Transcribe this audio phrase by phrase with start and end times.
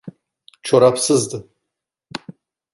[0.61, 1.49] Çorapsızdı.